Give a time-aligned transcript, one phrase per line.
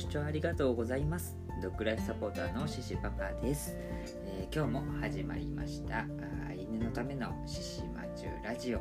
[0.00, 1.36] 視聴ありがとうございます。
[1.60, 3.76] ドッグライフサポーターのシシパパです、
[4.24, 6.06] えー、今日も始まりました。
[6.58, 8.80] 犬のためのシシマチュラジオ。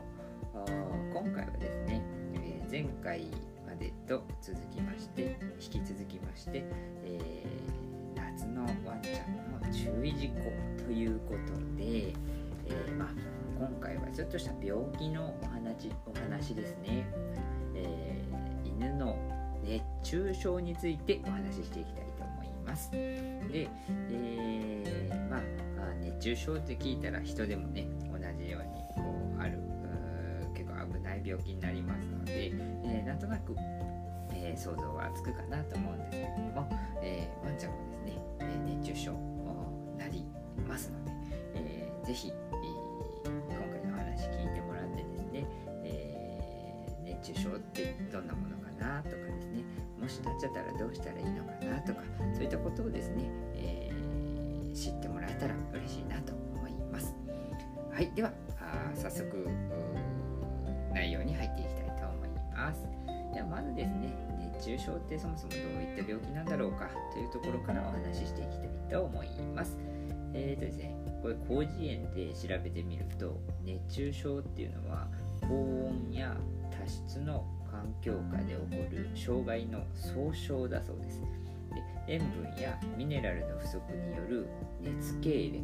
[1.14, 2.02] 今回はですね、
[2.36, 3.26] えー、前回
[3.68, 6.64] までと続きまして引き続きまして、
[7.04, 12.14] えー、夏のワンちゃんの注意事項ということで、
[12.66, 13.10] えまあ、
[13.58, 17.06] 今回はちょっとした病気のお話お話ですね、
[17.76, 18.24] え
[18.64, 19.29] 犬の
[19.70, 22.92] 熱中症についてお話ししていきたいと思います。
[22.92, 23.70] で、
[24.10, 25.42] えー、まあ
[26.02, 29.02] 熱中症って聞いたら人でもね同じようにこ
[29.38, 29.60] うある
[30.56, 33.56] 結構危ない病気になりますので、えー、なんとなく、
[34.34, 36.70] えー、想像はつくかなと思うんですけれども、
[37.02, 40.26] えー、ワンちゃんもですね、え熱中症になり
[40.68, 41.12] ますので、
[41.56, 42.34] えー、ぜひ、
[43.24, 45.46] 今回のお話聞いてもらってですね、
[45.86, 46.30] え
[47.04, 49.49] 熱中症ってどんなものかなとかですね
[50.00, 52.02] もしなっちゃったらどうしたらいいのかなとか
[52.34, 57.14] そういったことをですね、えー、知ってもらえたら嬉しいなと思います。
[57.94, 58.32] はいでは
[58.96, 59.48] 早速
[60.94, 62.82] 内容に入っていきたいと思います。
[63.34, 64.16] ではまずですね
[64.54, 69.78] 熱中症ってそもそもどういった病気なんだろうかというところからお話ししていきたいと思います。
[70.34, 75.08] えーとですねこれ広辞苑で調べてみると熱中症っていうのは
[75.42, 75.48] 高
[75.88, 76.36] 温や
[76.72, 81.22] 多湿の環境下で起こる障害の総称だそうです。
[81.74, 84.48] で塩分やミネラルの不足による
[84.82, 85.64] 熱痙攣、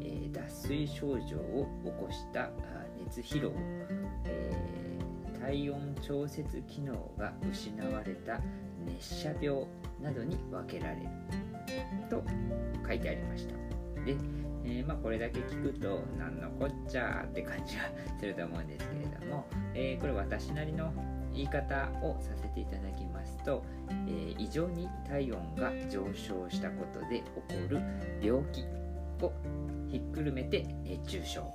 [0.00, 2.50] えー、脱水症状を起こした
[3.06, 3.52] 熱疲労、
[4.24, 8.40] えー、体温調節機能が失われた
[8.84, 9.66] 熱射病
[10.00, 11.08] などに分けられる
[12.08, 12.22] と
[12.86, 13.54] 書いてありました。
[14.04, 14.16] で、
[14.64, 17.82] えー、まあ、これだけ聞くと何のこっちゃって感じが
[18.18, 20.92] すると思うんですけれども、えー、これ私なりの
[21.34, 23.62] 言い方をさせていただきますと、
[24.06, 27.80] えー、異常に体温が上昇したことで起こる
[28.20, 28.64] 病気
[29.24, 29.32] を
[29.88, 31.52] ひっくるめて熱中症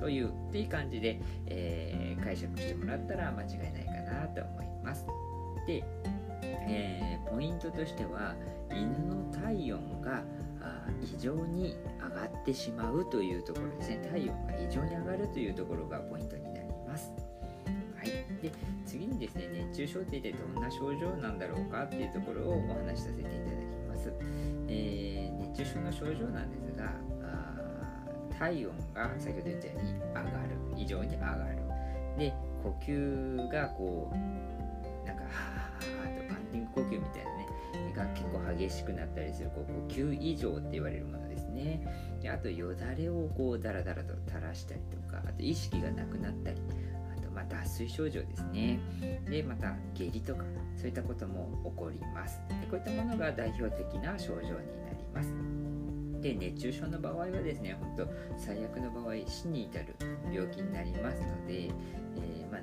[0.00, 5.06] というっていう感じで、えー、解釈してもらったら間違いないかなと思います。
[5.66, 5.82] で、
[6.42, 8.34] えー、ポイントとしては
[8.70, 10.22] 犬の体温が
[11.02, 17.12] 異常に上がってしまうというところですね体温が異常に上がるというところがポイントになります。
[18.42, 18.75] で次にで
[19.68, 24.12] 熱中症って一体どんな症状なんだろうかっていうところをお話しさせていただきます、
[24.68, 26.92] えー、熱中症の症状なんですが
[28.38, 30.56] 体温が先ほど言ったように上がる。
[30.76, 31.56] 異常に上がる。
[32.18, 32.32] で
[32.62, 37.46] 呼吸がこうなんかはーとパンティング呼吸みたいなね
[37.94, 41.80] が結構激しくなったりするこう呼吸異常って言われるものですね。
[42.22, 46.60] であとよだれをこうダラダラと垂らしたりとかあと意識がなくなったり。
[47.36, 48.80] まあ、脱水症状ですね。
[49.28, 50.42] で、また下痢とか、
[50.74, 52.40] そういったことも起こります。
[52.48, 55.30] でこういったものが代表的な症状になります。
[56.22, 58.08] で、熱中症の場合はですね、本当
[58.38, 59.94] 最悪の場合、死に至る
[60.32, 62.60] 病気になりますので、えー、まあ、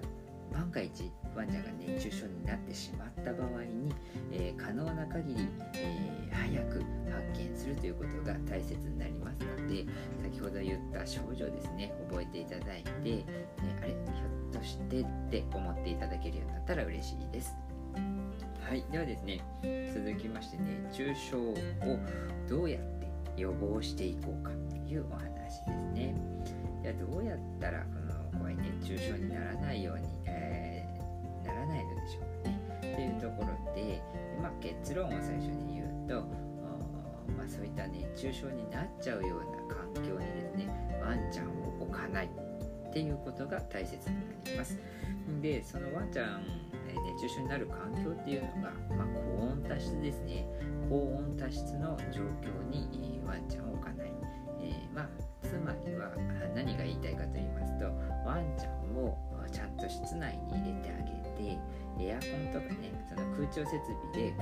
[0.54, 3.94] 万が一ワンちゃんが熱中症になってしまった場合に、
[4.32, 9.86] えー、可能な限り、えー、早く発見するということが大切になりますので
[10.22, 13.24] 先ほど言った症状ですね覚えていただいて、え
[13.82, 17.56] あれひょっとしてって思っていただけるようになったら嬉しいです。
[18.64, 19.42] はい、ではですね、
[19.94, 21.56] 続きまして熱中症を
[22.48, 23.08] どうやって
[23.42, 26.16] 予防していこうかというお話ですね。
[26.82, 27.86] ではどうやったらこ
[28.34, 32.60] の怖い熱中症にならないように、えー、ならないのでしょうかね。
[32.82, 34.02] というところで、
[34.42, 36.22] まあ、結論を最初に言うと、
[37.38, 42.30] まあ、そういった熱中症になっちゃうような環境にですね、ワンちゃんを置かない
[42.94, 44.22] っていうことが大切にな
[44.52, 44.78] ります。
[45.42, 46.46] で、そのワンちゃん、
[47.18, 49.08] 熱中症になる環境っていうのが、まあ、
[49.40, 50.46] 高温多湿ですね。
[50.90, 54.14] 高温多湿の状況にワンちゃんを置かない。
[54.62, 55.10] えー、まあ、
[55.42, 56.12] つまりは
[56.54, 57.86] 何が言いたいかと言いますと、
[58.28, 59.18] ワンちゃんを
[59.52, 61.14] ちゃんと室内に入れてあげ
[61.44, 61.58] て、
[62.00, 63.72] エアコンとかね、その空調設
[64.14, 64.34] 備で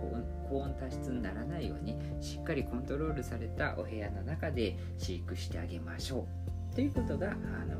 [0.00, 6.55] こう高温多湿にならないようにしっかりコントロールされたお部屋の中で飼育してあげましょう。
[6.76, 7.74] ということが、あの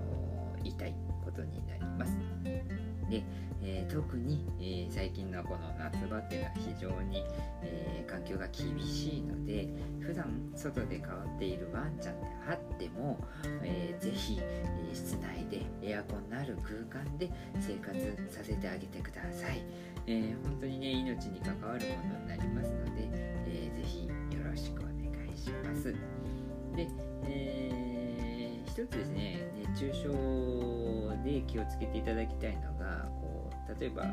[0.62, 2.16] 言いたいことになります。
[3.10, 3.22] で、
[3.62, 7.22] えー、特に、えー、最近のこの夏場っていうのは非常に、
[7.62, 9.68] えー、環境が厳しいので
[10.00, 13.18] 普段外で飼っているワンちゃんであっても、
[13.62, 14.64] えー、ぜひ、え
[14.94, 17.94] 室内でエアコンのある空間で生活
[18.30, 19.62] させてあげてください、
[20.06, 23.08] え本当にね命に関わるものになりますので、
[23.46, 24.94] えー、ぜひよろしくお願
[25.32, 25.92] いします
[26.74, 26.88] で、
[27.24, 28.15] えー
[28.76, 29.38] 一つですね
[29.74, 34.12] 熱中症で気をつけていただきたいのがこう例えばあの、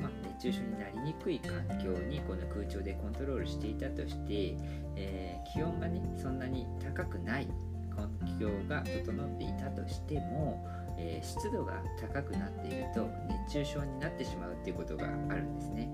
[0.00, 4.56] まあ、熱中症になりにくい環境にこの空調でコントロールしていたとして、
[4.96, 7.46] えー、気温がねそんなに高くない
[7.94, 8.10] 環
[8.40, 10.66] 境が整っていたとしても、
[10.98, 13.08] えー、湿度が高くなっていると
[13.46, 15.88] 熱中症になってしまうっていうことがあるんですね。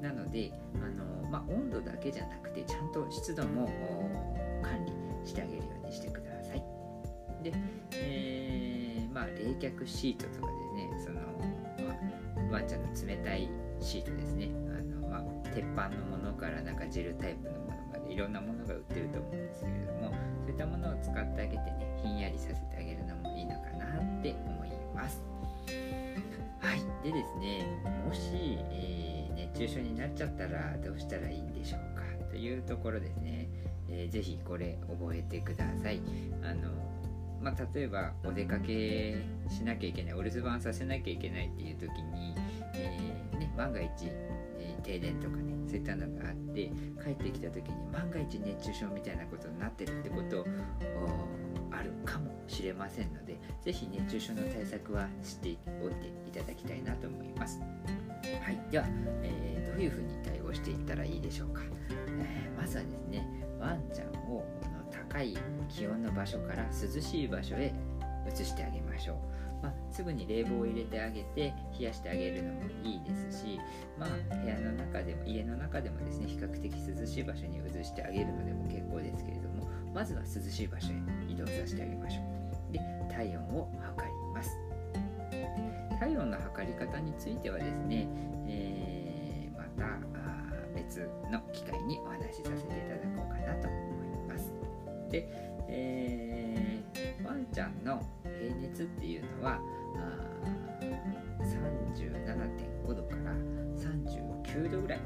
[0.00, 3.68] なのであの、まあ、温度だけじゃなくてちゃんと湿度も
[4.62, 6.62] 管理してあげるよにしてください。
[7.42, 7.52] で、
[7.92, 11.20] えー、まあ、冷却シートとかでねその、
[11.86, 13.48] まあ、ワンちゃんの冷たい
[13.80, 14.50] シートですね。
[14.68, 15.22] あの、まあ、
[15.54, 20.12] 鉄板のものからなんかジェルタイプのものまでいろんなものが売ってると思うんですけれども
[20.42, 23.86] そういったものを使ってあげてねひんやりさせてあげるのもいいのかな
[24.18, 25.22] って思います。
[26.60, 26.80] はい。
[27.02, 27.64] でですね
[28.06, 31.85] もし、えー、熱中症になっちゃったらどうしたらいいんでしょう
[32.46, 33.48] いうところですね、
[33.88, 36.00] えー、ぜひこれ覚えてください。
[36.42, 36.70] あの
[37.40, 42.34] まあ、例えばお出かけしなきゃいけないお留守番させなきゃいけないっていう時に、
[42.74, 43.90] えー、ね、万が一、
[44.82, 46.70] 停電とかねそういったのがあって
[47.02, 50.46] 帰ってきた時に万が一熱中症みたいなことになってるってこと
[51.70, 57.60] あるかもしれませんので是非熱中症の対策はしておいていただきたいなと思います。
[58.42, 58.84] はい、では、
[59.22, 61.62] えー、どういうふうに対応していったらいいでしょうか。
[61.90, 63.26] えー、まずはですね
[63.60, 65.36] ワンちゃんをこの高い
[65.68, 67.74] 気温の場所から涼しい場所へ
[68.32, 69.35] 移してあげましょう。
[69.62, 73.60] まあ、すぐに冷房を入れてあげて冷やしてあげるのもいいですし、
[73.98, 82.22] まあ、部屋の中でも家の中でもですね比較的涼しい場所に移してあげるのでも結構ですけれどもまずは涼しい場所へ移動させてあげましょ
[82.70, 82.72] う。
[82.72, 82.80] で
[83.10, 84.50] 体温を測ります。
[85.98, 88.06] 体温の測り方についてはですね、
[88.46, 89.98] えー、また
[90.74, 94.52] 別の機会にお話しさせていただこうかなと思います。
[95.10, 95.26] で、
[95.68, 98.02] えー、ワンちゃんの
[98.40, 99.60] 平熱っていうのは
[101.40, 103.32] 37.5度から
[103.76, 105.00] 39度ぐらい。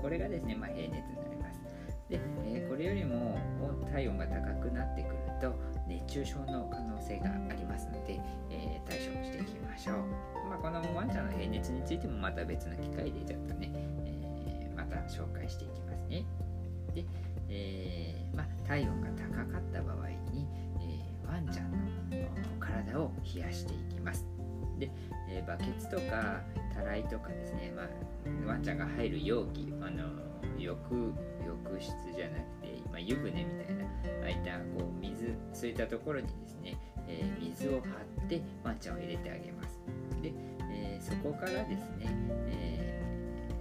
[0.00, 1.60] これがですね、まあ、平熱になります。
[2.08, 3.38] で、えー、これよりも
[3.90, 5.54] 体温が高くなってくると
[5.88, 8.20] 熱中症の可能性がありますので、
[8.50, 9.96] えー、対処していきましょう、
[10.48, 13.72] まあ、このワンちゃんの平熱についてもまた別の機会でちょっとね、
[14.44, 16.24] えー、また紹介していきますね。
[16.94, 17.04] で、
[17.48, 19.25] えまあ、体温が高
[23.34, 24.26] 冷やしていきます。
[24.78, 24.90] で、
[25.28, 26.42] えー、バケツとか
[26.74, 30.04] たらいとかですね、まあ、ワンちゃんが入る容器あの
[30.58, 31.12] 浴
[31.44, 33.84] 浴室じゃなくて、まあ、湯船みたいな
[34.26, 36.78] あいったこう水そういったところにですね、
[37.08, 37.78] えー、水を張
[38.24, 39.80] ってワンちゃんを入れてあげます。
[40.22, 40.32] で、
[40.70, 42.06] えー、そこからですね、
[42.48, 43.02] え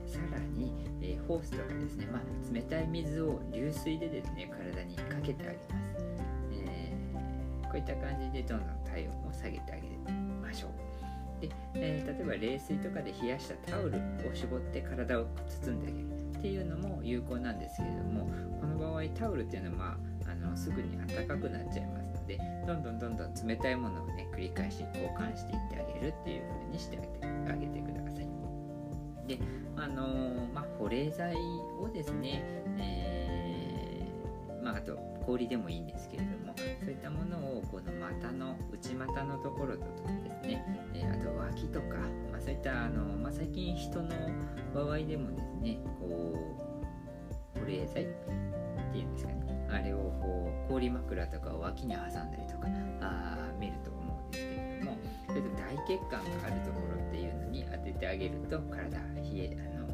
[0.07, 5.85] ー、さらに、えホースとかですね、まあ、冷たい水を流水でですね体にかけてあげます。
[7.75, 9.81] こういった感じでどんどん体温を下げてあげ
[10.41, 11.41] ましょう。
[11.41, 15.27] で、えー、例えば冷水とかで冷やしたタオルを絞って体を
[15.61, 18.29] 包んであげるっていうのも有効なんですけれども
[18.61, 19.97] この場合タオルっていうのは、ま
[20.27, 28.27] あ、あのすぐに暖かくなっちゃいますのでどんどんどんどん冷たいものをね繰り返し交換していってあげるっていう風にしてあげてあげてください。
[29.27, 29.39] で
[29.75, 31.35] あのー、まあ保冷剤
[31.81, 32.43] をですね、
[34.77, 39.87] あ、と氷でもいいんですけれどもそういったものをこの股の内股のところとか
[40.23, 40.63] ですね、
[40.93, 41.97] えー、あと脇とか、
[42.31, 44.09] まあ、そういったあの、まあ、最近人の
[44.73, 46.35] 場合でもですねこ
[47.55, 48.07] う保冷剤っ
[48.91, 52.67] ていうんですかねあれをこう氷枕とかを脇に挟んだりとか
[53.01, 54.97] あ見ると思うんですけれども
[55.27, 59.03] それと大血管があるところっていうのに当ててあげると体冷
[59.35, 59.85] えあの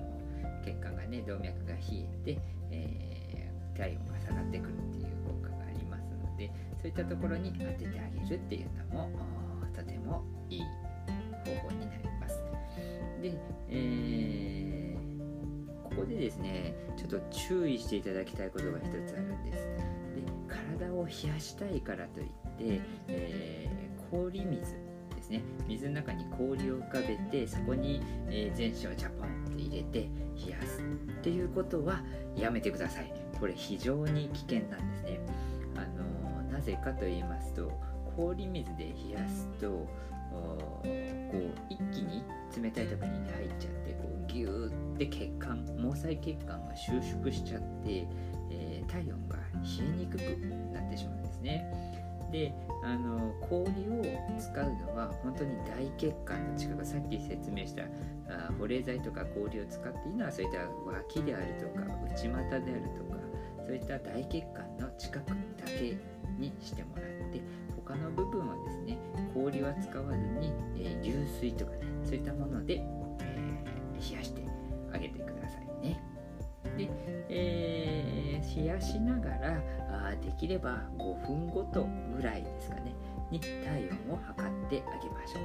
[0.63, 2.39] 血管がね動脈が冷えて、
[2.71, 6.51] えー、体温が下がってくるっていう効果がありますので
[6.81, 9.09] そういったところに当ててあげるっていうのも
[9.75, 10.59] とてもいい
[11.45, 12.43] 方法になります。
[13.21, 13.33] で、
[13.69, 19.67] えー、ここでですねちょっと注意していただきたいことが一つあるんです。
[20.15, 24.75] で体を冷やしたいからといって、えー、氷水
[25.15, 30.09] ですね水の中に氷を浮かべてそこに、えー、全身をジャポンって入れて
[30.45, 30.83] 冷やすっ
[31.21, 32.01] ていうことは
[32.35, 35.19] やめてくださいこれ非常に危険なんですね
[35.75, 37.71] あのなぜかと言いますと
[38.15, 39.87] 氷水で冷やすとこ
[40.83, 40.87] う
[41.69, 42.23] 一気に
[42.55, 48.07] 冷たいところに入っちゃってこうギューって血管毛細血管が収縮しちゃって、
[48.51, 49.41] えー、体温が冷
[49.79, 50.21] えにくく
[50.73, 52.01] なってしまうんですね。
[52.31, 54.03] であの氷を
[54.39, 57.83] 使うのは本当に大血管の近くさっき説明した
[58.29, 63.20] あ保冷剤とか氷を使っていいのはそういった脇であるとか内股であるとか
[63.65, 65.97] そういった大血管の近くだけ
[66.39, 67.41] にしてもらって
[67.75, 68.97] 他の部分はですね
[69.33, 72.81] 氷は使わずに、えー、流水とかねそういったもので、
[73.21, 74.41] えー、冷やして
[74.93, 75.99] あげてくださいね。
[76.77, 76.89] で、
[77.29, 82.93] えー、冷やしながらあできれば5分ごとぐらいですかね
[83.29, 85.39] に体温を測ってあげましょ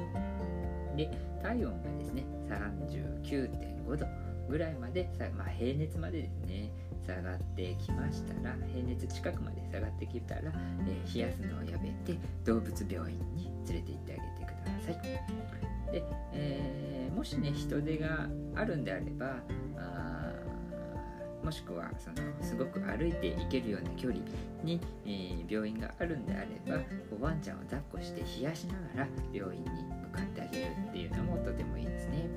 [0.94, 0.96] う。
[0.96, 1.10] で
[1.42, 4.06] 体温がですね39.5度
[4.48, 6.70] ぐらいまで、まあ、平熱までですね
[7.06, 10.40] 下がってきましたら平熱近くまで下がってきたら、
[10.86, 19.36] えー、冷やすのをやめて動物病院に連れて行ってあげてくださいで、えー、もしね人手があるんであれば
[19.76, 20.32] あ
[21.44, 24.20] もしくはそのすごく歩いて行けるような距離
[24.64, 26.82] に、えー、病院があるんであれば
[27.20, 32.28] ワンちゃんを抱っこして冷やしながら病院に向かってあげるっていうのもとてもいいですね。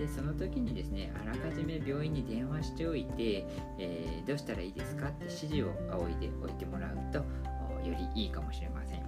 [0.00, 3.44] でその時にですねあらかじめ病院に電話しておいて、
[3.78, 9.02] えー、どうしたらいいですかって指示を仰いでおいてもらうとよりいいかもしれません。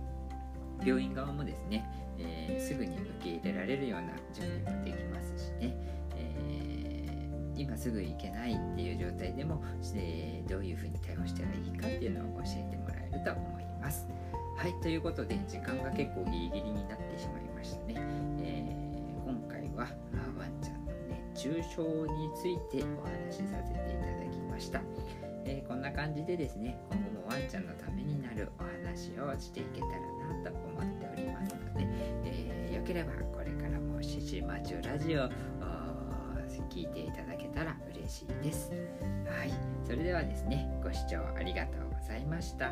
[0.84, 5.76] 病院側もですね、えー、すぐに受け入れられるような準備もできますしね、
[6.16, 9.62] えー、今すぐ行けないっていう状態でも、
[9.94, 14.06] えどういうふうに対応したらいいかっていうのを教えてもらえると思います。
[14.56, 17.94] はいということで時間が結構ギリギリになってしまいましたね、
[21.42, 24.80] 中症についてお話しさせていただきました、
[25.44, 29.92] えー、こんな感じでですね今後もワンちゃんのためになるお話をしていけたら
[30.44, 31.86] なと思っておりますので、
[32.26, 35.28] えー、よければこれからも獅子マチュラジオ
[36.72, 38.70] 聞いていただけたら嬉しいです。
[39.26, 39.52] はい。
[39.84, 42.70] それではですねご視聴ありがとうございました。